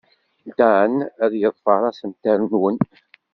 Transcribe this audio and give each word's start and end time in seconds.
Dan 0.57 0.93
ad 1.23 1.33
yeḍfer 1.41 1.81
assemter-nwen. 1.89 2.77